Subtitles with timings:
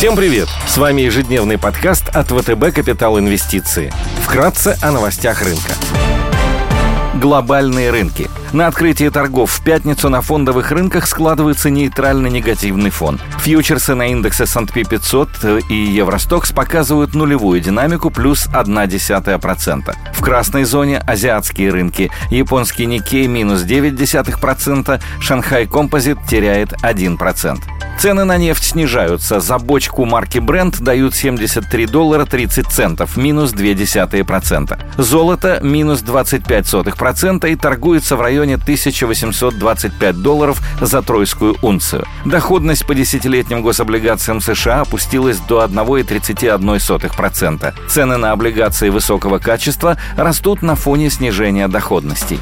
[0.00, 0.48] Всем привет!
[0.66, 3.92] С вами ежедневный подкаст от ВТБ «Капитал Инвестиции».
[4.22, 5.74] Вкратце о новостях рынка.
[7.16, 8.30] Глобальные рынки.
[8.54, 13.20] На открытии торгов в пятницу на фондовых рынках складывается нейтральный негативный фон.
[13.40, 15.28] Фьючерсы на индексе S&P 500
[15.68, 19.94] и Евростокс показывают нулевую динамику плюс 0,1%.
[20.14, 22.10] В красной зоне азиатские рынки.
[22.30, 27.60] Японский Никей минус 0,9%, Шанхай Композит теряет 1%.
[28.00, 29.40] Цены на нефть снижаются.
[29.40, 34.78] За бочку марки Brent дают 73 доллара 30 центов, минус 0,2%.
[34.96, 42.06] Золото минус 25% и торгуется в районе 1825 долларов за тройскую унцию.
[42.24, 47.74] Доходность по десятилетним гособлигациям США опустилась до 1,31%.
[47.86, 52.40] Цены на облигации высокого качества растут на фоне снижения доходностей.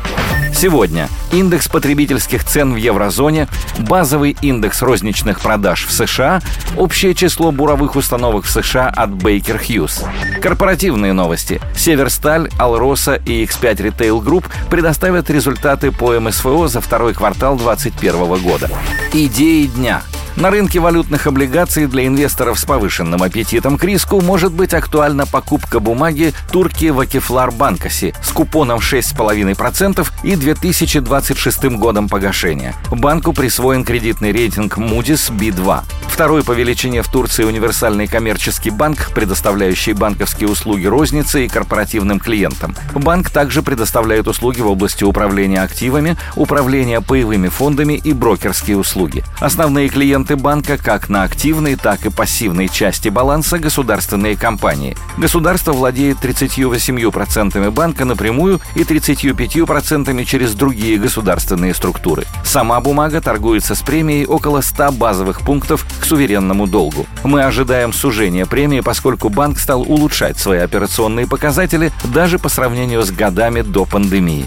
[0.59, 3.47] Сегодня индекс потребительских цен в еврозоне,
[3.79, 6.41] базовый индекс розничных продаж в США,
[6.77, 10.05] общее число буровых установок в США от Baker Hughes.
[10.43, 11.61] Корпоративные новости.
[11.77, 18.69] Северсталь, Алроса и X5 Retail Group предоставят результаты по МСФО за второй квартал 2021 года.
[19.13, 20.03] Идеи дня–
[20.41, 25.81] на рынке валютных облигаций для инвесторов с повышенным аппетитом к риску может быть актуальна покупка
[25.81, 32.75] бумаги турки Вакифлар Банкаси с купоном 6,5% и 2026 годом погашения.
[32.91, 35.83] Банку присвоен кредитный рейтинг Moody's B2.
[36.07, 42.75] Второй по величине в Турции универсальный коммерческий банк, предоставляющий банковские услуги рознице и корпоративным клиентам.
[42.95, 49.25] Банк также предоставляет услуги в области управления активами, управления паевыми фондами и брокерские услуги.
[49.39, 54.97] Основные клиенты клиенты банка как на активной, так и пассивной части баланса государственные компании.
[55.17, 62.25] Государство владеет 38% банка напрямую и 35% через другие государственные структуры.
[62.45, 67.07] Сама бумага торгуется с премией около 100 базовых пунктов к суверенному долгу.
[67.25, 73.11] Мы ожидаем сужения премии, поскольку банк стал улучшать свои операционные показатели даже по сравнению с
[73.11, 74.47] годами до пандемии.